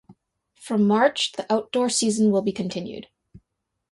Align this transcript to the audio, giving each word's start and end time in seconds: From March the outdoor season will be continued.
From 0.55 0.87
March 0.87 1.33
the 1.33 1.45
outdoor 1.53 1.87
season 1.87 2.31
will 2.31 2.41
be 2.41 2.51
continued. 2.51 3.05